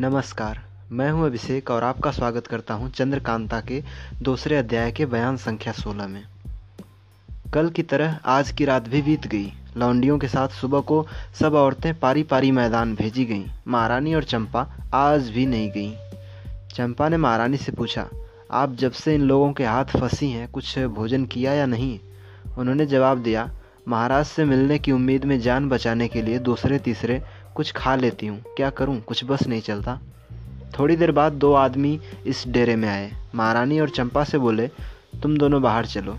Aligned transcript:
नमस्कार, 0.00 0.58
मैं 0.92 1.10
हूँ 1.10 1.24
अभिषेक 1.26 1.70
और 1.70 1.84
आपका 1.84 2.10
स्वागत 2.10 2.46
करता 2.46 2.74
हूँ 2.74 2.90
चंद्रकांता 2.90 3.60
के 3.60 3.82
दूसरे 4.22 4.56
अध्याय 4.56 4.92
के 4.92 5.06
बयान 5.06 5.36
संख्या 5.36 5.72
16 5.72 6.06
में। 6.06 6.22
कल 7.54 7.70
की 7.70 7.82
तरह 7.82 8.18
आज 8.26 8.50
की 8.50 8.64
रात 8.64 8.88
भी 8.88 9.02
बीत 9.02 9.26
गई। 9.26 9.52
लौंडियों 9.76 10.18
के 10.18 10.28
साथ 10.28 10.48
सुबह 10.48 10.80
को 10.80 11.06
सब 11.40 11.54
औरतें 11.54 11.92
पारी 11.94 12.22
पारी 12.22 12.50
मैदान 12.50 12.94
भेजी 12.94 13.24
गईं। 13.24 13.44
महारानी 13.68 14.14
और 14.14 14.24
चंपा 14.24 14.66
आज 14.94 15.30
भी 15.30 15.46
नहीं 15.46 15.70
गईं। 15.70 15.92
चंपा 16.74 17.08
ने 17.08 17.16
महारानी 17.16 17.56
से 17.56 17.72
पूछा, 17.72 18.08
आप 18.50 18.74
जब 18.74 18.92
से 18.92 19.14
इन 19.14 19.22
लोगों 19.22 19.52
के 19.52 19.64
हाथ 19.64 19.98
फंसी 20.00 20.30
हैं, 20.30 20.50
कुछ 20.50 20.78
भोजन 20.78 21.24
किया 21.24 21.52
या 21.52 21.66
नहीं? 21.66 21.98
उन्होंने 22.58 22.86
जवाब 22.86 23.18
दिया, 23.18 23.50
महाराज 23.88 24.26
से 24.26 24.44
मिलने 24.44 24.78
की 24.78 24.92
उम्मीद 24.92 25.24
में 25.24 25.40
जान 25.40 25.68
बचाने 25.68 26.08
के 26.08 26.22
लिए 26.22 26.38
दूसरे 26.38 26.78
तीसरे 26.78 27.22
कुछ 27.58 27.72
खा 27.72 27.96
लेती 27.96 28.26
हूँ। 28.26 28.42
क्या 28.56 28.70
करूँ? 28.70 29.00
कुछ 29.00 29.24
बस 29.24 29.46
नहीं 29.46 29.60
चलता। 29.60 30.00
थोड़ी 30.78 30.96
देर 30.96 31.12
बाद 31.12 31.32
दो 31.32 31.52
आदमी 31.52 32.00
इस 32.26 32.44
डेरे 32.48 32.76
में 32.76 32.88
आए। 32.88 33.12
महारानी 33.34 33.80
और 33.80 33.88
चंपा 33.88 34.24
से 34.24 34.38
बोले, 34.38 34.68
तुम 35.22 35.36
दोनों 35.36 35.62
बाहर 35.62 35.86
चलो। 35.86 36.16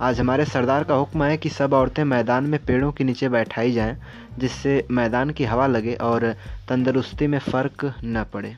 आज 0.00 0.20
हमारे 0.20 0.44
सरदार 0.44 0.84
का 0.84 0.94
हुक्म 0.94 1.24
है 1.24 1.36
कि 1.36 1.48
सब 1.48 1.72
औरतें 1.72 2.04
मैदान 2.04 2.44
में 2.44 2.64
पेड़ों 2.64 2.92
के 2.92 3.04
नीचे 3.04 3.28
बैठाई 3.28 3.72
जाएँ, 3.72 3.98
जिससे 4.38 4.86
मैदान 4.90 5.30
की 5.30 5.44
हवा 5.44 5.66
लगे 5.66 5.94
और 5.94 6.34
तंदुरुस्ती 6.68 7.26
में 7.26 7.38
फ़र्क 7.38 7.94
न 8.04 8.24
पड़े। 8.32 8.56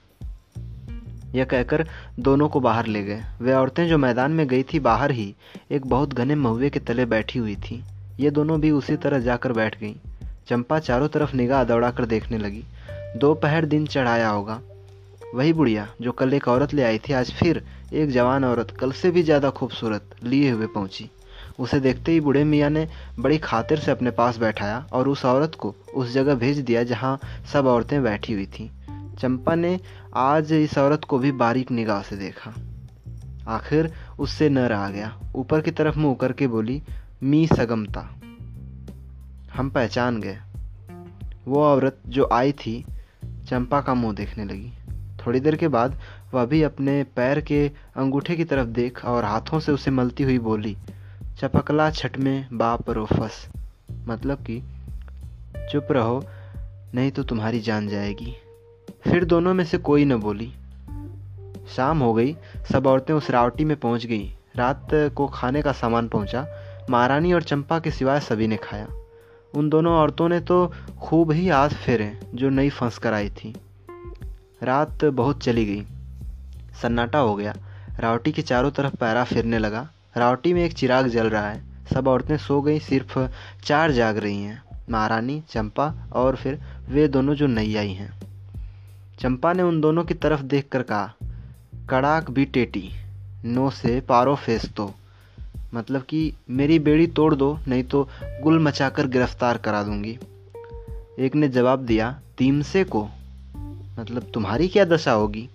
यह 1.38 1.45
कहकर 1.45 1.88
दोनों 2.21 2.48
को 2.48 2.60
बाहर 2.60 2.87
ले 2.87 3.05
गए। 3.05 3.23
वे 3.41 3.52
औरतें 3.52 3.88
जो 3.88 3.98
मैदान 3.98 4.32
में 4.32 4.46
गई 4.46 4.62
थी 4.62 4.80
बाहर 4.80 5.10
ही, 5.10 5.35
एक 5.71 5.87
बहुत 5.87 6.15
घने 6.15 6.35
महुए 6.35 6.71
के 6.71 6.80
तले 6.80 7.05
बैठी 7.05 7.38
हुई 7.38 7.57
थी। 7.57 7.85
ये 8.21 8.30
दोनों 8.30 8.60
भी 8.60 8.71
उसी 8.71 8.96
तरह 8.96 9.19
जाकर 9.19 9.52
बैठ 9.52 9.80
गईं। 9.80 9.95
चंपा 10.48 10.79
चारों 10.79 11.09
तरफ़ 11.09 11.37
निगाह 11.37 11.65
दौड़ाकर 11.65 12.05
देखने 12.05 12.39
लगी। 12.39 12.65
दोपहर 13.16 13.65
दिन 13.65 13.87
चढ़ाया 13.87 14.29
होगा। 14.29 14.60
वही 15.35 15.52
बुढ़िया, 15.52 15.88
जो 16.01 16.13
कल 16.13 16.35
एक 16.35 16.49
औरत 16.49 16.74
ले 16.74 16.82
आई 16.82 16.99
थी, 16.99 17.13
आज 17.13 17.32
फिर 17.32 17.65
एक 17.93 18.10
जवान 18.10 18.45
औरत 18.45 18.71
कल 18.71 18.93
से 18.93 19.10
भी 19.10 19.23
ज़्यादा 19.23 19.51
खूबसूरत 19.51 20.10
लिए 20.24 20.51
हुए 20.51 20.66
पहुँची। 20.66 21.10
उसे 21.59 21.80
देखते 21.80 22.13
ही 22.13 22.21
बूढ़े 22.21 22.45
मियाँ 22.45 22.71
ने 22.71 22.88
बड़ी 23.18 23.38
खातिर 23.38 23.79
से 23.79 23.91
अपने 23.91 24.10
पास 24.10 24.38
बैठाया 24.38 24.87
और 24.93 25.09
उस 25.09 25.24
औरत 25.24 25.55
को 25.55 25.74
उस 25.95 26.13
जगह 26.13 26.35
भेज 26.35 26.59
दिया 26.59 26.83
जहाँ 26.83 27.18
सब 27.52 27.66
औरतें 27.66 28.02
बैठी 28.02 28.33
हुई 28.33 28.46
थीं। 28.46 28.71
चंपा 29.16 29.55
ने 29.55 29.80
आज 30.15 30.52
इस 30.52 30.79
औरत 30.79 31.05
को 31.05 31.18
भी 31.18 31.33
बारीक 31.33 31.71
निगाह 31.71 32.02
से 32.02 32.16
देखा। 32.16 32.55
आखिर 33.49 33.93
उससे 34.18 34.49
न 34.49 34.59
रहा 34.59 34.88
गया। 34.88 35.18
ऊपर 35.37 35.61
की 35.61 35.71
तरफ़ 35.71 35.99
मुँह 35.99 36.15
करके 36.15 36.46
बोली, 36.46 36.83
मी 37.23 37.46
सगमता। 37.46 38.01
हम 39.55 39.71
पहचान 39.71 40.21
गए। 40.21 40.38
वो 41.48 41.64
औरत 41.64 41.98
जो 42.06 42.28
आई 42.32 42.52
थी, 42.52 42.84
चंपा 43.48 43.80
का 43.80 43.95
मुँह 43.95 44.14
देखने 44.14 44.45
लगी। 44.45 44.73
थोड़ी 45.26 45.40
देर 45.40 45.56
के 45.56 45.68
बाद 45.68 46.00
वह 46.34 46.45
भी 46.45 46.62
अपने 46.62 47.02
पैर 47.04 47.40
के 47.40 47.68
अंगूठे 47.96 48.37
की 48.37 48.45
तरफ़ 48.45 48.68
देख 48.68 49.04
और 49.04 49.24
हाथों 49.24 49.60
से 49.60 49.72
उसे 49.72 49.90
मलती 49.90 50.22
हुई 50.22 50.38
बोली, 50.38 50.76
चपकला 51.38 51.90
छठ 51.90 52.18
में 52.18 52.48
बाप 52.52 52.90
रो 52.90 53.06
फस। 53.06 53.48
मतलब 54.09 54.38
कि 54.38 54.62
चुप 55.72 55.88
रहो, 55.90 56.24
नहीं 56.95 57.10
तो 57.10 57.22
तुम्हारी 57.22 57.60
जान 57.60 57.88
जाएगी 57.88 58.34
फिर 59.04 59.24
दोनों 59.24 59.54
में 59.54 59.65
से 59.65 59.78
कोई 59.78 60.04
न 60.04 60.16
बोली। 60.16 60.52
शाम 61.76 61.98
हो 61.98 62.15
गई, 62.15 62.37
सब 62.72 62.87
औरतें 62.87 63.15
उस 63.15 63.30
रावटी 63.30 63.65
में 63.65 63.76
पहुँच 63.76 64.06
गई। 64.06 64.37
रात 64.56 64.88
को 64.92 65.26
खाने 65.26 65.62
का 65.62 65.72
सामान 65.72 66.09
पहुँचा, 66.09 66.47
महारानी 66.91 67.32
और 67.32 67.42
चंपा 67.42 67.78
के 67.78 67.91
सिवाय 67.91 68.20
सभी 68.20 68.47
ने 68.47 68.56
खाया। 68.56 68.88
उन 69.56 69.69
दोनों 69.69 69.93
औरतों 69.93 70.28
ने 70.28 70.41
तो 70.41 70.72
खूब 71.00 71.33
ही 71.33 71.49
आस 71.49 71.75
फेरे 71.75 72.21
जो 72.34 72.49
नई 72.49 72.71
फंस 72.71 72.99
कर 72.99 73.12
आई 73.12 73.31
थी। 73.31 73.55
रात 74.62 75.05
बहुत 75.05 75.43
चली 75.43 75.66
गई। 75.66 75.87
सन्नाटा 76.83 77.19
हो 77.19 77.34
गया। 77.34 77.55
रावटी 78.01 78.33
के 78.33 78.43
चारों 78.43 78.71
तरफ़ 78.71 78.97
पैरा 78.97 79.25
फिरने 79.25 79.59
लगा। 79.59 79.89
रावटी 80.17 80.53
में 80.53 80.65
एक 80.65 80.73
चिराग 80.73 81.06
जल 81.06 81.31
रहा 81.31 81.49
है। 81.49 81.65
सब 81.95 82.09
औरतें 82.09 82.37
सो 82.37 82.62
गई, 82.62 82.78
सिर्फ़ 82.78 83.19
चार 83.65 83.93
जाग 83.93 84.17
रही 84.17 84.43
हैं। 84.43 84.62
महारानी, 84.91 85.43
चंपा 85.49 86.09
और 86.12 86.37
फिर 86.37 86.61
वे 86.89 87.09
दोनों 87.09 87.34
जो 87.34 87.47
नई 87.47 87.75
आई 87.75 87.93
हैं। 87.93 88.21
चंपा 89.19 89.53
ने 89.53 89.62
उन 89.62 89.81
दोनों 89.81 90.05
की 90.05 90.15
तरफ़ 90.15 90.43
देख 90.43 90.69
कर 90.73 90.83
कहा, 90.83 91.15
कड़ाक 91.91 92.31
भी 92.31 92.45
टेटी, 92.45 92.91
नो 93.45 93.71
से 93.71 94.01
पारो 94.01 94.34
फेस 94.34 94.71
तो। 94.77 94.95
मतलब 95.75 96.03
कि 96.03 96.33
मेरी 96.51 96.79
बेड़ी 96.79 97.07
तोड़ 97.07 97.35
दो, 97.35 97.59
नहीं 97.69 97.85
तो 97.85 98.09
गुल 98.43 98.59
मचाकर 98.59 99.07
गिरफ़्तार 99.07 99.59
करा 99.59 99.83
दूँगी। 99.83 100.19
एक 101.19 101.35
ने 101.35 101.49
जवाब 101.49 101.79
दिया 101.79 102.21
तीमसे 102.39 102.85
को। 102.85 103.09
मतलब 103.99 104.31
तुम्हारी 104.34 104.69
क्या 104.69 104.84
दशा 104.84 105.13
होगी? 105.13 105.49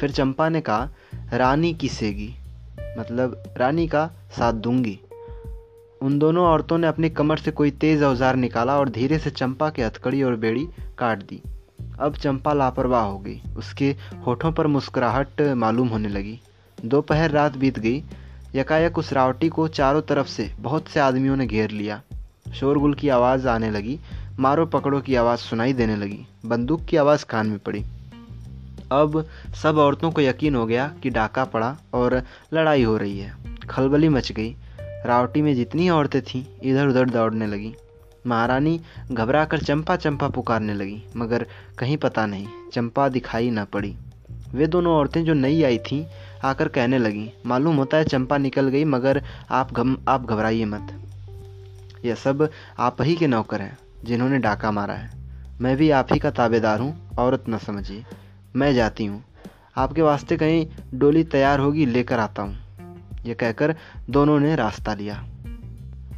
फिर 0.00 0.10
चंपा 0.10 0.48
ने 0.48 0.60
कहा, 0.60 0.88
रानी 1.32 1.74
किसेगी? 1.74 2.34
मतलब 2.98 3.42
रानी 3.56 3.86
का 3.88 4.06
साथ 4.30 4.52
दूँगी। 4.52 4.98
उन 6.00 6.18
दोनों 6.18 6.44
औरतों 6.46 6.78
ने 6.78 6.86
अपनी 6.86 7.10
कमर 7.10 7.38
से 7.38 7.50
कोई 7.50 7.70
तेज 7.70 8.02
औज़ार 8.02 8.36
निकाला 8.36 8.78
और 8.78 8.88
धीरे 8.88 9.18
से 9.18 9.30
चंपा 9.30 9.70
के 9.70 9.82
हथकड़ी 9.82 10.22
और 10.22 10.36
बेड़ी 10.36 10.66
काट 10.98 11.22
दी। 11.22 11.40
अब 11.98 12.16
चंपा 12.16 12.52
लापरवाह 12.52 13.02
हो 13.02 13.18
गई। 13.18 13.40
उसके 13.56 13.96
होठों 14.26 14.52
पर 14.52 14.66
मुस्कुराहट 14.66 15.40
मालूम 15.56 15.88
होने 15.88 16.08
लगी। 16.08 16.38
दोपहर 16.84 17.30
रात 17.30 17.56
बीत 17.56 17.78
गई। 17.78 18.02
यकायक 18.54 18.98
उस 18.98 19.12
रावटी 19.12 19.48
को 19.48 19.68
चारों 19.68 20.02
तरफ़ 20.02 20.26
से 20.26 20.54
बहुत 20.60 20.88
से 20.88 21.00
आदमियों 21.00 21.36
ने 21.36 21.46
घेर 21.46 21.70
लिया। 21.70 22.02
शोरगुल 22.54 22.94
की 22.94 23.08
आवाज़ 23.08 23.48
आने 23.48 23.70
लगी, 23.70 24.00
मारो 24.40 24.66
पकड़ो 24.66 25.00
की 25.00 25.14
आवाज़ 25.14 25.40
सुनाई 25.40 25.72
देने 25.72 25.96
लगी, 25.96 26.26
बंदूक 26.46 26.84
की 26.84 26.96
आवाज़ 26.96 27.24
कान 27.24 27.46
में 27.46 27.58
पड़ी। 27.58 27.84
अब 28.92 29.26
सब 29.62 29.78
औरतों 29.78 30.10
को 30.10 30.20
यकीन 30.20 30.54
हो 30.54 30.66
गया 30.66 30.92
कि 31.02 31.10
डाका 31.10 31.44
पड़ा 31.44 31.76
और 31.94 32.22
लड़ाई 32.52 32.82
हो 32.82 32.96
रही 32.96 33.18
है। 33.18 33.36
खलबली 33.70 34.08
मच 34.08 34.32
गई। 34.32 34.56
रावटी 34.80 35.42
में 35.42 35.54
जितनी 35.54 35.90
औरतें 35.90 36.22
थीं 36.22 36.44
इधर 36.62 36.86
उधर 36.86 37.10
दौड़ने 37.10 37.46
लगी। 37.46 37.74
महारानी 38.26 38.80
घबरा 39.12 39.44
कर 39.44 39.58
चंपा 39.58 39.96
चंपा 39.96 40.28
पुकारने 40.28 40.74
लगी, 40.74 41.02
मगर 41.16 41.46
कहीं 41.78 41.96
पता 41.96 42.26
नहीं, 42.26 42.46
चंपा 42.72 43.08
दिखाई 43.08 43.50
न 43.50 43.64
पड़ी। 43.64 43.96
वे 44.54 44.66
दोनों 44.66 44.92
औरतें 44.94 45.24
जो 45.24 45.34
नई 45.34 45.62
आई 45.62 45.78
थीं, 45.78 46.06
आकर 46.44 46.68
कहने 46.68 46.98
लगीं, 46.98 47.30
मालूम 47.46 47.76
होता 47.76 47.96
है 47.96 48.04
चंपा 48.04 48.38
निकल 48.38 48.68
गई, 48.68 48.84
मगर 48.84 49.22
आप 49.50 49.72
घम, 49.72 49.98
आप 50.08 50.24
घबराइए 50.24 50.64
मत। 50.64 51.00
यह 52.04 52.14
सब 52.14 52.50
आप 52.78 52.96
ही 53.02 53.14
के 53.14 53.26
नौकर 53.26 53.62
हैं, 53.62 53.78
जिन्होंने 54.04 54.38
डाका 54.38 54.70
मारा 54.70 54.94
है। 54.94 55.10
मैं 55.60 55.76
भी 55.76 55.90
आप 55.90 56.08
ही 56.12 56.18
का 56.18 56.30
ताबेदार 56.30 56.80
हूँ, 56.80 57.14
औरत 57.18 57.44
न 57.48 57.58
समझिए। 57.58 58.04
मैं 58.56 58.74
जाती 58.74 59.04
हूँ। 59.04 59.24
आपके 59.76 60.02
वास्ते 60.02 60.36
कहीं 60.36 60.66
डोली 60.94 61.24
तैयार 61.24 61.58
होगी, 61.58 61.86
लेकर 61.86 62.18
आता 62.18 62.42
हूँ। 62.42 62.58
यह 63.26 63.34
कहकर 63.34 63.76
दोनों 64.10 64.40
ने 64.40 64.56
रास्ता 64.56 64.94
लिया। 64.94 65.24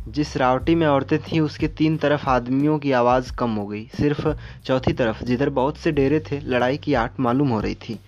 जिस 0.09 0.37
रावटी 0.37 0.75
में 0.75 0.87
औरतें 0.87 1.19
थीं, 1.19 1.41
उसके 1.41 1.69
तीन 1.69 1.97
तरफ़ 1.97 2.27
आदमियों 2.27 2.79
की 2.79 2.93
आवाज़ 2.93 3.33
कम 3.33 3.51
हो 3.51 3.67
गई। 3.67 3.87
सिर्फ़ 3.87 4.29
चौथी 4.65 4.93
तरफ़, 4.93 5.25
जिधर 5.25 5.51
बहुत 5.51 5.77
से 5.77 5.93
डेरे 5.93 6.21
थे, 6.21 6.41
लड़ाई 6.41 6.77
की 6.77 6.95
आट 6.95 7.21
मालूम 7.21 7.49
हो 7.49 7.61
रही 7.61 7.75
थी। 7.75 8.01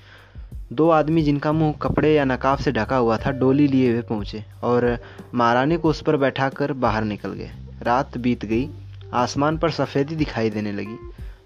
दो 0.73 0.89
आदमी 0.91 1.23
जिनका 1.23 1.53
मुँह 1.53 1.73
कपड़े 1.73 2.13
या 2.15 2.25
नकाब 2.25 2.59
से 2.59 2.73
ढका 2.73 2.97
हुआ 2.97 3.17
था, 3.17 3.31
डोली 3.31 3.67
लिए 3.69 3.93
हुए 3.93 4.03
पहुँचे 4.03 4.45
और 4.63 4.99
महारानी 5.35 5.77
को 5.77 5.91
उस 5.91 6.03
पर 6.03 6.17
बैठाकर 6.17 6.73
बाहर 6.73 7.05
निकल 7.05 7.33
गए। 7.33 7.51
रात 7.83 8.19
बीत 8.19 8.45
गई, 8.45 8.69
आसमान 9.15 9.59
पर 9.59 9.71
सफ़ेदी 9.71 10.17
दिखाई 10.17 10.51
देने 10.51 10.73
लगी। 10.73 10.97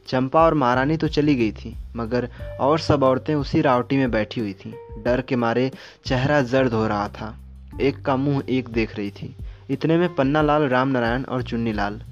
चंपा 0.09 0.43
और 0.43 0.55
महारानी 0.55 0.97
तो 0.97 1.09
चली 1.09 1.35
गई 1.35 1.53
थी, 1.53 1.75
मगर 1.97 2.29
और 2.61 2.79
सब 2.79 3.03
औरतें 3.03 3.35
उसी 3.35 3.61
रावटी 3.61 3.97
में 3.97 4.11
बैठी 4.11 4.41
हुई 4.41 4.53
थीं। 4.53 4.73
डर 5.05 5.21
के 5.21 5.37
मारे 5.37 5.71
चेहरा 6.07 6.43
जर्द 6.43 6.73
हो 6.73 6.87
रहा 6.87 7.09
था। 7.09 7.35
एक 7.81 8.05
का 8.05 8.17
मुँह 8.17 8.43
एक 8.49 8.69
देख 8.69 8.97
रही 8.97 9.11
थी। 9.11 9.35
इतने 9.71 9.97
में 9.97 10.15
पन्ना 10.15 10.43
लाल 10.43 10.63
राम 10.63 10.89
नारायण 10.89 11.25
और 11.25 11.43
चुन्नी 11.43 11.73
लाल 11.73 12.03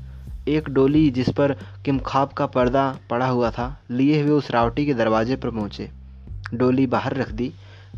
एक 0.48 0.68
डोली 0.68 1.10
जिस 1.10 1.28
पर 1.28 1.52
किमखाब 1.84 2.28
का 2.28 2.46
पर्दा 2.46 2.98
पड़ा 3.10 3.26
हुआ 3.26 3.50
था, 3.50 3.80
लिए 3.90 4.22
हुए 4.22 4.30
उस 4.30 4.50
रावटी 4.50 4.86
के 4.86 4.94
दरवाजे 4.94 5.36
पर 5.36 5.50
पहुँचे। 5.50 5.99
डोली 6.54 6.86
बाहर 6.86 7.14
रख 7.14 7.30
दी, 7.30 7.52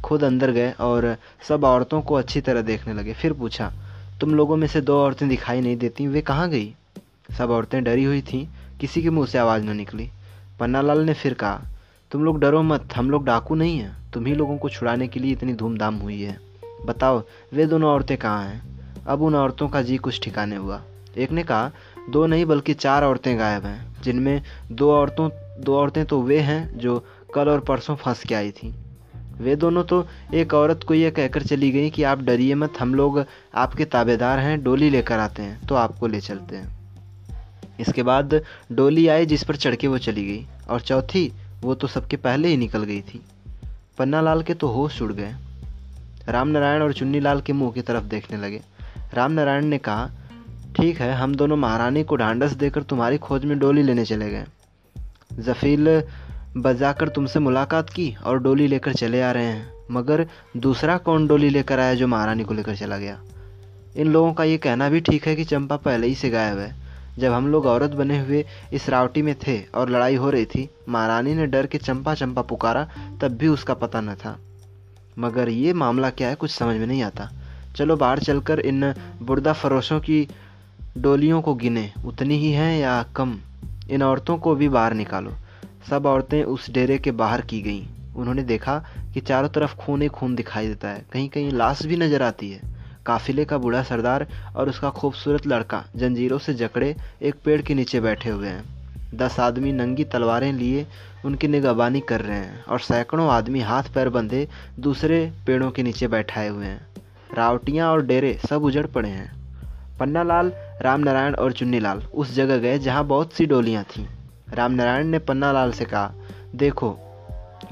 खुद 0.04 0.24
अंदर 0.24 0.50
गए 0.50 0.70
और 0.70 1.16
सब 1.48 1.64
औरतों 1.64 2.02
को 2.02 2.14
अच्छी 2.14 2.40
तरह 2.40 2.62
देखने 2.62 2.94
लगे। 2.94 3.12
फिर 3.12 3.32
पूछा, 3.32 3.72
तुम 4.20 4.34
लोगों 4.34 4.56
में 4.56 4.66
से 4.66 4.80
दो 4.80 4.98
औरतें 4.98 5.28
दिखाई 5.28 5.60
नहीं 5.60 5.76
देती, 5.76 6.06
वे 6.06 6.20
कहाँ 6.20 6.48
गई? 6.50 6.74
सब 7.38 7.50
औरतें 7.50 7.84
डरी 7.84 8.04
हुई 8.04 8.22
थीं, 8.22 8.46
किसी 8.80 9.02
के 9.02 9.10
मुँह 9.10 9.26
से 9.26 9.38
आवाज़ 9.38 9.62
न 9.62 9.76
निकली। 9.76 10.10
पन्नालाल 10.60 10.98
ने 10.98 11.14
फिर 11.14 11.34
कहा, 11.34 11.62
तुम 12.10 12.24
लोग 12.24 12.40
डरो 12.40 12.62
मत, 12.62 12.88
हम 12.96 13.10
लोग 13.10 13.24
डाकू 13.24 13.54
नहीं 13.54 13.78
हैं। 13.78 13.96
तुम 14.12 14.26
ही 14.26 14.34
लोगों 14.34 14.56
को 14.58 14.68
छुड़ाने 14.68 15.08
के 15.08 15.20
लिए 15.20 15.32
इतनी 15.32 15.54
धूमधाम 15.54 15.94
हुई 15.94 16.22
है। 16.22 16.38
बताओ, 16.86 17.22
वे 17.52 17.66
दोनों 17.66 17.90
औरतें 17.90 18.16
कहाँ 18.16 18.44
हैं? 18.44 18.62
अब 19.06 19.22
उन 19.22 19.34
औरतों 19.34 19.68
का 19.68 19.82
जी 19.82 19.96
कुछ 19.96 20.20
ठिकाने 20.20 20.56
हुआ। 20.56 20.82
एक 21.18 21.30
ने 21.30 21.42
कहा, 21.42 21.70
दो 22.10 22.26
नहीं, 22.26 22.44
बल्कि 22.44 22.74
चार 22.74 23.04
औरतें 23.04 23.38
गायब 23.38 23.64
हैं, 23.64 24.02
जिनमें 24.02 24.42
दो 24.72 24.92
औरतों, 24.92 25.30
दो 25.60 25.76
औरतें 25.76 26.04
तो 26.04 26.22
वे 26.22 26.40
हैं, 26.40 26.78
जो 26.78 27.04
कल 27.34 27.48
और 27.48 27.60
परसों 27.60 27.96
फंस 27.96 28.22
के 28.24 28.34
आई 28.34 28.50
थी। 28.50 28.74
वे 29.40 29.54
दोनों 29.56 29.82
तो 29.84 30.06
एक 30.34 30.54
औरत 30.54 30.84
को 30.88 30.94
यह 30.94 31.10
कहकर 31.10 31.42
चली 31.42 31.70
गई 31.70 31.90
कि 31.90 32.02
आप 32.02 32.22
डरिए 32.22 32.54
मत, 32.54 32.78
हम 32.80 32.94
लोग 32.94 33.24
आपके 33.54 33.84
ताबेदार 33.84 34.38
हैं, 34.38 34.62
डोली 34.62 34.90
लेकर 34.90 35.18
आते 35.18 35.42
हैं 35.42 35.66
तो 35.66 35.74
आपको 35.74 36.06
ले 36.06 36.20
चलते 36.20 36.56
हैं। 36.56 36.80
इसके 37.80 38.02
बाद 38.02 38.40
डोली 38.72 39.06
आई 39.08 39.26
जिस 39.26 39.44
पर 39.44 39.56
चढ़ 39.56 39.74
के 39.74 39.88
वो 39.88 39.98
चली 39.98 40.24
गई, 40.24 40.46
और 40.70 40.80
चौथी, 40.80 41.32
वो 41.62 41.74
तो 41.74 41.86
सबके 41.86 42.16
पहले 42.16 42.48
ही 42.48 42.56
निकल 42.56 42.84
गई 42.84 43.00
थी। 43.00 43.20
पन्नालाल 43.98 44.42
के 44.42 44.54
तो 44.54 44.68
होश 44.68 45.00
उड़ 45.02 45.12
गए। 45.12 45.34
राम 46.28 46.48
नारायण 46.48 46.82
और 46.82 46.92
चुन्नी 46.92 47.20
लाल 47.20 47.40
के 47.40 47.52
मुँह 47.52 47.72
की 47.72 47.82
तरफ़ 47.82 48.04
देखने 48.04 48.38
लगे। 48.38 48.60
राम 49.14 49.32
नारायण 49.32 49.64
ने 49.64 49.78
कहा, 49.78 50.10
ठीक 50.76 51.00
है, 51.00 51.12
हम 51.14 51.34
दोनों 51.34 51.56
महारानी 51.56 52.04
को 52.04 52.16
ढांढस 52.16 52.52
देकर 52.52 52.82
तुम्हारी 52.82 53.18
खोज 53.18 53.44
में 53.44 53.58
डोली 53.58 53.82
लेने 53.82 54.04
चले 54.04 54.30
गए। 54.30 54.44
जफील 55.32 55.88
बजाकर 56.56 57.08
तुमसे 57.08 57.38
मुलाकात 57.38 57.90
की 57.90 58.16
और 58.24 58.42
डोली 58.42 58.66
लेकर 58.66 58.92
चले 58.92 59.22
आ 59.22 59.32
रहे 59.32 59.44
हैं। 59.44 59.72
मगर 59.90 60.26
दूसरा 60.56 60.96
कौन 60.96 61.26
डोली 61.26 61.48
लेकर 61.48 61.80
आया 61.80 61.94
जो 61.94 62.06
महारानी 62.06 62.44
को 62.44 62.54
लेकर 62.54 62.76
चला 62.76 62.98
गया? 62.98 63.20
इन 63.96 64.12
लोगों 64.12 64.32
का 64.32 64.44
ये 64.44 64.58
कहना 64.58 64.88
भी 64.88 65.00
ठीक 65.00 65.26
है 65.26 65.36
कि 65.36 65.44
चंपा 65.44 65.76
पहले 65.76 66.06
ही 66.06 66.14
से 66.14 66.30
गायब 66.30 66.58
है। 66.58 66.74
जब 67.18 67.32
हम 67.32 67.48
लोग 67.48 67.66
औरत 67.66 67.90
बने 67.90 68.20
हुए 68.20 68.44
इस 68.72 68.88
रावटी 68.88 69.22
में 69.22 69.34
थे 69.34 69.62
और 69.74 69.90
लड़ाई 69.90 70.14
हो 70.14 70.30
रही 70.30 70.44
थी, 70.44 70.70
महारानी 70.88 71.34
ने 71.34 71.46
डर 71.46 71.66
के 71.66 71.78
चंपा 71.78 72.14
चंपा 72.14 72.42
पुकारा, 72.42 72.88
तब 73.20 73.28
भी 73.28 73.48
उसका 73.48 73.74
पता 73.74 74.00
न 74.00 74.14
था। 74.14 74.38
मगर 75.18 75.48
ये 75.48 75.72
मामला 75.72 76.10
क्या 76.10 76.28
है 76.28 76.34
कुछ 76.34 76.50
समझ 76.50 76.76
में 76.76 76.86
नहीं 76.86 77.02
आता। 77.02 77.30
चलो 77.76 77.96
बाहर 77.96 78.18
चलकर 78.18 78.60
इन 78.60 78.94
बुर्दा 79.22 79.52
फरोशों 79.52 80.00
की 80.00 80.28
डोलियों 80.98 81.42
को 81.42 81.54
गिने। 81.54 81.92
उतनी 82.06 82.38
ही 82.38 82.52
हैं 82.52 82.80
या 82.80 83.02
कम? 83.16 83.38
इन 83.90 84.02
औरतों 84.02 84.38
को 84.38 84.54
भी 84.54 84.68
बाहर 84.68 84.94
निकालो। 84.94 85.32
सब 85.90 86.06
औरतें 86.06 86.42
उस 86.44 86.70
डेरे 86.70 86.98
के 86.98 87.10
बाहर 87.10 87.40
की 87.40 87.60
गईं। 87.62 87.86
उन्होंने 88.16 88.42
देखा 88.42 88.84
कि 89.14 89.20
चारों 89.20 89.48
तरफ़ 89.48 89.76
खून 89.76 90.02
ही 90.02 90.08
खून 90.08 90.34
दिखाई 90.34 90.68
देता 90.68 90.88
है। 90.88 91.04
कहीं 91.12 91.28
कहीं 91.28 91.50
लाश 91.50 91.86
भी 91.86 91.96
नज़र 91.96 92.22
आती 92.22 92.50
है। 92.50 92.60
काफिले 93.06 93.44
का 93.44 93.58
बूढ़ा 93.58 93.82
सरदार 93.82 94.26
और 94.56 94.68
उसका 94.68 94.90
खूबसूरत 94.90 95.46
लड़का 95.46 95.84
जंजीरों 95.96 96.38
से 96.38 96.54
जकड़े 96.54 96.96
एक 97.22 97.34
पेड़ 97.44 97.62
के 97.62 97.74
नीचे 97.74 98.00
बैठे 98.00 98.30
हुए 98.30 98.48
हैं। 98.48 98.64
दस 99.14 99.40
आदमी 99.40 99.72
नंगी 99.72 100.04
तलवारें 100.04 100.52
लिए 100.52 100.86
उनकी 101.24 101.48
निगहबानी 101.48 102.00
कर 102.00 102.20
रहे 102.20 102.36
हैं 102.36 102.64
और 102.64 102.80
सैकड़ों 102.80 103.28
आदमी 103.28 103.60
हाथ 103.60 103.82
पैर 103.82 104.08
बंधे 104.08 104.48
दूसरे 104.80 105.32
पेड़ों 105.46 105.70
के 105.70 105.82
नीचे 105.82 106.08
बैठाए 106.08 106.48
हुए 106.48 106.66
हैं। 106.66 106.86
रावटियाँ 107.34 107.90
और 107.90 108.06
डेरे 108.06 108.38
सब 108.48 108.64
उजड़ 108.64 108.86
पड़े 108.86 109.08
हैं। 109.08 109.30
पन्नालाल, 110.00 110.52
रामनारायण 110.82 111.34
और 111.34 111.52
चुन्नीलाल 111.52 112.02
उस 112.14 112.34
जगह 112.34 112.58
गए 112.58 112.78
जहाँ 112.78 113.04
बहुत 113.04 113.32
सी 113.32 113.46
डोलियाँ 113.46 113.84
थीं। 113.84 114.06
रामनारायण 114.54 115.06
ने 115.06 115.18
पन्नालाल 115.18 115.72
से 115.72 115.84
कहा, 115.84 116.14
देखो, 116.54 116.98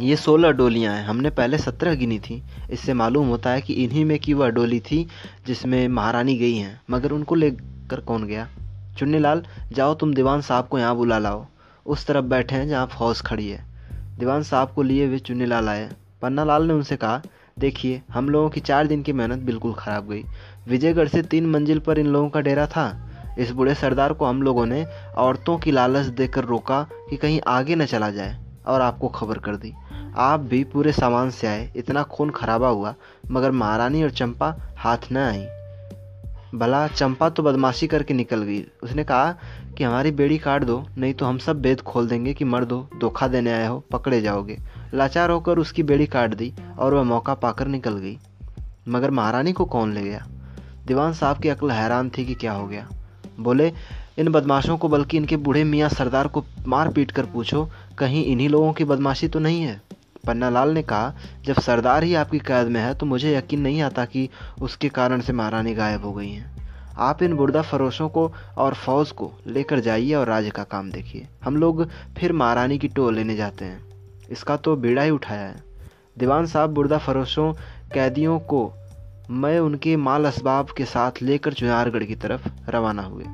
ये 0.00 0.16
सोलह 0.16 0.50
डोलियाँ 0.50 0.94
हैं। 0.96 1.04
हमने 1.04 1.30
पहले 1.30 1.58
सत्रह 1.58 1.94
गिनी 1.94 2.18
थी। 2.18 2.42
इससे 2.70 2.94
मालूम 2.94 3.28
होता 3.28 3.50
है 3.50 3.60
कि 3.60 3.72
इन्हीं 3.72 4.04
में 4.04 4.18
की 4.18 4.34
वह 4.34 4.48
डोली 4.48 4.80
थी 4.80 5.08
जिसमें 5.46 5.88
महारानी 5.88 6.36
गई 6.38 6.56
हैं। 6.56 6.80
मगर 6.90 7.12
उनको 7.12 7.34
लेकर 7.34 8.00
कौन 8.00 8.24
गया? 8.24 8.48
चुन्नीलाल, 8.98 9.44
जाओ 9.72 9.94
तुम 9.94 10.14
दीवान 10.14 10.40
साहब 10.40 10.68
को 10.68 10.78
यहाँ 10.78 10.96
बुला 10.96 11.18
लाओ। 11.18 11.46
उस 11.86 12.06
तरफ़ 12.06 12.24
बैठे 12.24 12.56
हैं 12.56 12.68
जहाँ 12.68 12.86
फौज 12.86 13.20
खड़ी 13.20 13.48
है। 13.48 13.64
दीवान 14.18 14.42
साहब 14.42 14.70
को 14.70 14.82
लिए 14.82 15.06
हुए 15.06 15.18
चुन्नीलाल 15.18 15.68
आए। 15.68 15.90
पन्नालाल 16.22 16.66
ने 16.66 16.72
उनसे 16.72 16.96
कहा, 16.96 17.22
देखिए, 17.58 18.02
हम 18.12 18.28
लोगों 18.28 18.50
की 18.50 18.60
चार 18.60 18.86
दिन 18.86 19.02
की 19.02 19.12
मेहनत 19.12 19.38
बिल्कुल 19.38 19.72
ख़राब 19.72 20.08
गई। 20.08 20.24
विजयगढ़ 20.68 21.08
से 21.08 21.22
तीन 21.22 21.46
मंजिल 21.46 21.78
पर 21.78 21.98
इन 21.98 22.06
लोगों 22.06 22.28
का 22.28 22.40
डेरा 22.40 22.66
था। 22.66 23.09
इस 23.40 23.50
बूढ़े 23.50 23.74
सरदार 23.74 24.12
को 24.12 24.24
हम 24.24 24.42
लोगों 24.42 24.66
ने 24.66 24.86
औरतों 25.16 25.58
की 25.58 25.70
लालच 25.70 26.06
देकर 26.06 26.44
रोका 26.44 26.82
कि 27.10 27.16
कहीं 27.16 27.40
आगे 27.46 27.74
न 27.74 27.86
चला 27.86 28.10
जाए 28.10 28.44
और 28.66 28.80
आपको 28.80 29.08
खबर 29.08 29.38
कर 29.38 29.56
दी। 29.56 29.74
आप 30.16 30.40
भी 30.40 30.64
पूरे 30.64 30.92
सामान 30.92 31.30
से 31.30 31.46
आए, 31.46 31.72
इतना 31.76 32.02
खून 32.02 32.30
खराबा 32.30 32.68
हुआ, 32.68 32.94
मगर 33.30 33.50
महारानी 33.50 34.02
और 34.02 34.10
चंपा 34.10 34.74
हाथ 34.76 34.98
न 35.12 35.16
आई। 35.16 35.46
भला 36.58 36.86
चंपा 36.86 37.28
तो 37.28 37.42
बदमाशी 37.42 37.86
करके 37.86 38.14
निकल 38.14 38.42
गई। 38.42 38.66
उसने 38.82 39.04
कहा 39.04 39.32
कि 39.78 39.84
हमारी 39.84 40.10
बेड़ी 40.10 40.38
काट 40.38 40.64
दो, 40.64 40.86
नहीं 40.98 41.14
तो 41.14 41.26
हम 41.26 41.38
सब 41.38 41.60
बेद 41.60 41.80
खोल 41.80 42.08
देंगे 42.08 42.34
कि 42.34 42.44
मर 42.44 42.64
दो, 42.64 42.88
धोखा 43.00 43.28
देने 43.28 43.52
आए 43.52 43.66
हो, 43.66 43.84
पकड़े 43.92 44.20
जाओगे। 44.20 44.58
लाचार 44.94 45.30
होकर 45.30 45.58
उसकी 45.58 45.82
बेड़ी 45.82 46.06
काट 46.06 46.34
दी 46.34 46.54
और 46.78 46.94
वह 46.94 47.02
मौका 47.02 47.34
पाकर 47.34 47.66
निकल 47.66 47.96
गई। 47.98 48.18
मगर 48.88 49.10
महारानी 49.10 49.52
को 49.52 49.64
कौन 49.64 49.92
ले 49.92 50.02
गया? 50.02 50.26
दीवान 50.86 51.12
साहब 51.12 51.38
की 51.38 51.48
अक्ल 51.48 51.70
हैरान 51.70 52.10
थी 52.10 52.24
कि 52.24 52.34
क्या 52.34 52.52
हो 52.52 52.66
गया। 52.66 52.88
बोले, 53.40 53.72
इन 54.18 54.28
बदमाशों 54.28 54.76
को 54.78 54.88
बल्कि 54.88 55.16
इनके 55.16 55.36
बूढ़े 55.36 55.64
मियाँ 55.64 55.88
सरदार 55.88 56.28
को 56.28 56.44
मार 56.66 56.88
पीट 56.88 57.10
कर 57.10 57.26
पूछो, 57.26 57.68
कहीं 57.98 58.24
इन्हीं 58.24 58.48
लोगों 58.48 58.72
की 58.72 58.84
बदमाशी 58.84 59.28
तो 59.28 59.38
नहीं 59.38 59.62
है? 59.62 59.80
पन्नालाल 60.26 60.70
ने 60.70 60.82
कहा, 60.82 61.14
जब 61.44 61.60
सरदार 61.60 62.02
ही 62.02 62.14
आपकी 62.14 62.38
कैद 62.38 62.66
में 62.66 62.80
है 62.80 62.94
तो 62.94 63.06
मुझे 63.06 63.36
यकीन 63.36 63.60
नहीं 63.60 63.82
आता 63.82 64.04
कि 64.04 64.28
उसके 64.62 64.88
कारण 64.88 65.20
से 65.20 65.32
महारानी 65.32 65.74
गायब 65.74 66.04
हो 66.04 66.12
गई 66.12 66.30
हैं। 66.30 66.68
आप 66.98 67.22
इन 67.22 67.34
बुर्दा 67.34 67.62
फरोशों 67.62 68.08
को 68.08 68.32
और 68.58 68.74
फौज 68.74 69.10
को 69.10 69.32
लेकर 69.46 69.80
जाइए 69.80 70.14
और 70.14 70.26
राज्य 70.26 70.50
का 70.50 70.62
काम 70.62 70.90
देखिए। 70.90 71.26
हम 71.44 71.56
लोग 71.56 71.88
फिर 72.18 72.32
महारानी 72.32 72.78
की 72.78 72.88
टो 72.88 73.10
लेने 73.10 73.36
जाते 73.36 73.64
हैं। 73.64 73.80
इसका 74.30 74.56
तो 74.56 74.76
बेड़ा 74.76 75.02
ही 75.02 75.10
उठाया 75.10 75.46
है। 75.48 75.62
दीवान 76.18 76.46
साहब 76.46 76.70
बुर्दा 76.70 76.98
फरोशों, 76.98 77.52
कैदियों 77.94 78.38
को 78.38 78.72
मैं 79.30 79.60
उनके 79.60 79.96
माल 79.96 80.24
असबाब 80.24 80.66
के 80.76 80.84
साथ 80.84 81.12
लेकर 81.22 81.52
चुनारगढ़ 81.52 82.04
की 82.04 82.14
तरफ़ 82.14 82.70
रवाना 82.70 83.02
हुए। 83.02 83.24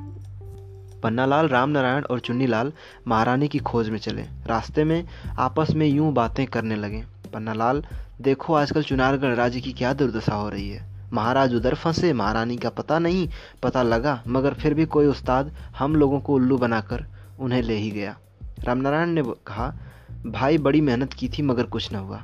पन्नालाल, 1.03 1.47
रामनारायण 1.47 2.03
और 2.03 2.19
चुन्नीलाल 2.19 2.73
महारानी 3.07 3.47
की 3.47 3.59
खोज 3.59 3.89
में 3.89 3.97
चले। 3.97 4.21
रास्ते 4.21 4.83
में, 4.83 5.07
आपस 5.39 5.67
में 5.71 5.87
यूँ 5.87 6.13
बातें 6.13 6.45
करने 6.45 6.75
लगे। 6.75 7.05
पन्नालाल, 7.33 7.85
देखो 8.21 8.53
आजकल 8.53 8.83
चुनारगढ़ 8.83 9.35
राज्य 9.35 9.61
की 9.61 9.73
क्या 9.73 9.93
दुर्दशा 9.93 10.35
हो 10.35 10.49
रही 10.49 10.69
है। 10.69 11.09
महाराज 11.13 11.55
उधर 11.55 11.75
फंसे, 11.75 12.13
महारानी 12.13 12.57
का 12.57 12.69
पता 12.69 12.99
नहीं, 12.99 13.29
पता 13.63 13.83
लगा, 13.83 14.23
मगर 14.27 14.53
फिर 14.53 14.73
भी 14.73 14.85
कोई 14.85 15.05
उस्ताद 15.05 15.55
हम 15.77 15.95
लोगों 15.95 16.19
को 16.19 16.33
उल्लू 16.33 16.57
बनाकर 16.57 17.05
उन्हें 17.39 17.61
ले 17.61 17.75
ही 17.75 17.91
गया। 17.91 18.17
रामनारायण 18.59 19.07
ने 19.07 19.23
कहा, 19.23 19.73
भाई 20.25 20.57
बड़ी 20.57 20.81
मेहनत 20.81 21.13
की 21.13 21.29
थी, 21.29 21.41
मगर 21.41 21.63
कुछ 21.63 21.93
न 21.93 21.95
हुआ। 21.95 22.23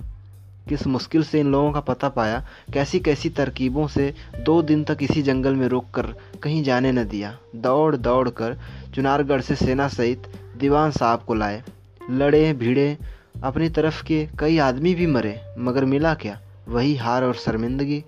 किस 0.69 0.87
मुश्किल 0.87 1.23
से 1.23 1.39
इन 1.39 1.51
लोगों 1.51 1.71
का 1.71 1.79
पता 1.79 2.09
पाया 2.09 2.45
कैसी 2.73 2.99
कैसी 2.99 3.29
तरकीबों 3.29 3.87
से 3.87 4.13
दो 4.39 4.61
दिन 4.61 4.83
तक 4.83 4.97
इसी 5.01 5.21
जंगल 5.21 5.53
में 5.53 5.67
रोक 5.67 5.91
कर 5.91 6.15
कहीं 6.43 6.63
जाने 6.63 6.91
न 6.91 7.03
दिया। 7.03 7.37
दौड़ 7.55 7.95
दौड़ 7.95 8.29
कर 8.29 8.57
चुनारगढ़ 8.95 9.41
से 9.41 9.55
सेना 9.55 9.87
सहित 9.87 10.27
दीवान 10.57 10.91
साहब 10.91 11.19
को 11.19 11.33
लाए। 11.33 11.63
लड़े, 12.09 12.53
भिड़े, 12.53 12.97
अपनी 13.43 13.69
तरफ़ 13.69 14.03
के 14.03 14.27
कई 14.39 14.57
आदमी 14.57 14.95
भी 14.95 15.07
मरे, 15.07 15.41
मगर 15.59 15.85
मिला 15.85 16.13
क्या? 16.13 16.39
वही 16.67 16.95
हार 16.95 17.23
और 17.23 17.35
शर्मिंदगी। 17.35 18.03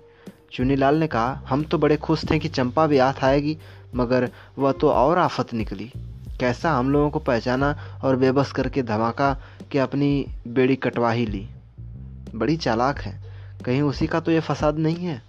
चुनीलाल 0.52 0.96
ने 0.96 1.06
कहा, 1.06 1.42
हम 1.48 1.62
तो 1.62 1.78
बड़े 1.78 1.96
खुश 1.96 2.30
थे 2.30 2.38
कि 2.38 2.48
चंपा 2.48 2.86
भी 2.86 2.98
हाथ 2.98 3.24
आएगी, 3.24 3.58
मगर 3.94 4.30
वह 4.58 4.72
तो 4.72 4.90
और 4.90 5.18
आफत 5.18 5.54
निकली। 5.54 5.92
कैसा 6.40 6.72
हम 6.72 6.90
लोगों 6.90 7.10
को 7.10 7.18
पहचाना 7.18 7.78
और 8.04 8.16
बेबस 8.16 8.52
करके 8.52 8.82
धमाका 8.82 9.40
के 9.72 9.78
अपनी 9.78 10.26
बेड़ी 10.48 10.76
कटवा 10.76 11.10
ही 11.10 11.26
ली? 11.26 11.48
बड़ी 12.36 12.56
चालाक 12.56 12.98
है। 12.98 13.22
कहीं 13.64 13.82
उसी 13.82 14.06
का 14.06 14.20
तो 14.20 14.32
ये 14.32 14.40
फसाद 14.40 14.78
नहीं 14.78 15.06
है? 15.06 15.22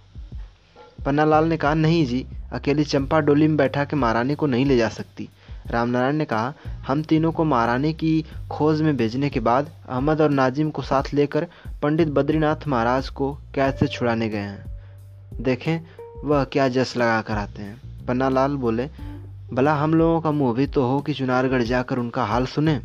पन्नालाल 1.06 1.44
ने 1.44 1.56
कहा, 1.56 1.74
नहीं 1.74 2.06
जी, 2.06 2.26
अकेली 2.52 2.84
चंपा 2.84 3.20
डोली 3.20 3.48
में 3.48 3.56
बैठा 3.56 3.84
के 3.84 3.96
महारानी 3.96 4.34
को 4.34 4.46
नहीं 4.46 4.66
ले 4.66 4.76
जा 4.76 4.88
सकती। 4.88 5.28
रामनारायण 5.66 6.16
ने 6.16 6.24
कहा, 6.24 6.54
हम 6.86 7.02
तीनों 7.02 7.32
को 7.32 7.44
महारानी 7.44 7.92
की 7.92 8.24
खोज 8.50 8.82
में 8.82 8.96
भेजने 8.96 9.30
के 9.30 9.40
बाद 9.40 9.70
अहमद 9.88 10.20
और 10.20 10.30
नाजिम 10.30 10.70
को 10.70 10.82
साथ 10.82 11.02
लेकर 11.14 11.46
पंडित 11.82 12.08
बद्रीनाथ 12.08 12.68
महाराज 12.68 13.08
को 13.08 13.38
कैद 13.54 13.74
से 13.74 13.86
छुड़ाने 13.86 14.28
गए 14.28 14.38
हैं। 14.38 14.80
देखें, 15.40 15.80
वह 16.24 16.44
क्या 16.44 16.68
जस 16.68 16.94
लगा 16.96 17.20
कर 17.22 17.34
आते 17.34 17.62
हैं। 17.62 18.06
पन्नालाल 18.06 18.56
बोले, 18.56 18.90
भला 19.52 19.74
हम 19.74 19.94
लोगों 19.94 20.20
का 20.20 20.30
मुँह 20.30 20.54
भी 20.54 20.66
तो 20.66 20.86
हो 20.86 21.00
कि 21.00 21.14
चुनारगढ़ 21.14 21.62
जाकर 21.62 21.98
उनका 21.98 22.24
हाल 22.24 22.46
सुने? 22.46 22.80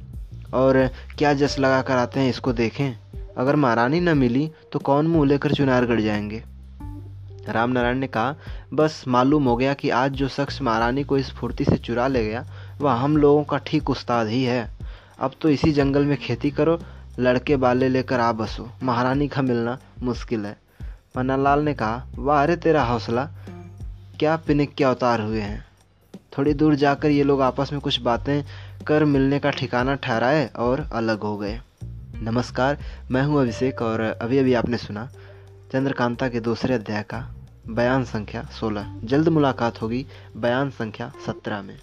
और 0.54 0.90
क्या 1.18 1.34
जस 1.34 1.60
लगा 1.60 1.82
कर 1.82 1.94
आते 1.94 2.20
हैं 2.20 2.30
इसको 2.30 2.54
देखें? 2.54 3.03
अगर 3.38 3.56
महारानी 3.56 4.00
न 4.00 4.18
मिली 4.18 4.52
तो 4.72 4.80
कौन 4.80 5.08
मुँह 5.08 5.28
लेकर 5.28 5.52
चुनारगढ़ 5.52 6.02
जाएँगे? 6.02 6.44
रामनारायण 7.50 7.98
ने 7.98 8.08
कहा, 8.08 8.36
बस 8.74 9.06
मालूम 9.08 9.44
हो 9.44 9.56
गया 9.56 9.74
कि 9.74 9.90
आज 9.90 10.12
जो 10.12 10.28
शख्स 10.28 10.62
महारानी 10.62 11.04
को 11.04 11.18
इस 11.18 11.32
फुर्ती 11.32 11.66
से 11.66 11.78
चुरा 11.78 12.08
ले 12.08 12.26
गया, 12.26 12.46
वह 12.82 12.94
हम 12.94 13.18
लोगों 13.18 13.44
का 13.44 13.58
ठीक 13.58 13.90
उस्ताद 13.90 14.28
ही 14.28 14.44
है। 14.44 14.72
अब 15.20 15.32
तो 15.42 15.50
इसी 15.50 15.72
जंगल 15.72 16.06
में 16.06 16.18
खेती 16.18 16.52
करो, 16.52 16.80
लड़के 17.20 17.56
बाले 17.56 17.90
लेकर 17.90 18.20
आ 18.20 18.32
बसो। 18.32 18.70
महारानी 18.84 19.28
का 19.28 19.42
मिलना 19.42 19.80
मुश्किल 20.04 20.46
है। 20.46 20.58
पन्नालाल 21.16 21.60
ने 21.60 21.74
कहा, 21.74 22.06
वाह, 22.16 22.44
अरे 22.44 22.56
तेरा 22.56 22.84
हौसला। 22.84 23.30
क्या 24.20 24.36
पिनिक 24.36 24.76
के 24.76 24.84
अवतार 24.84 25.22
हुए 25.22 25.42
हैं? 25.42 25.66
थोड़ी 26.38 26.54
दूर 26.54 26.76
जाकर 26.76 27.10
ये 27.10 27.24
लोग 27.24 27.42
आपस 27.42 27.70
में 27.72 27.82
कुछ 27.82 28.02
बातें 28.02 28.44
कर 28.88 29.06
मिलने 29.06 29.40
का 29.40 29.50
ठिकाना 29.50 29.96
ठहराए 29.96 30.48
और 30.48 30.90
अलग 30.94 31.20
हो 31.20 31.38
गए। 31.38 31.62
नमस्कार, 32.24 32.78
मैं 33.12 33.24
हूँ 33.24 33.42
अभिषेक 33.42 33.82
और 33.82 34.00
अभी 34.00 34.38
अभी 34.38 34.54
आपने 34.54 34.78
सुना 34.78 35.10
चंद्रकांता 35.72 36.30
के 36.30 36.40
दूसरे 36.40 36.74
अध्याय 36.74 37.04
का 37.04 37.36
बयान 37.70 38.04
संख्या 38.04 38.50
16 38.62 38.86
जल्द 39.04 39.30
मुलाकात 39.30 39.82
होगी 39.82 40.06
बयान 40.36 40.70
संख्या 40.70 41.12
17 41.28 41.62
में। 41.62 41.80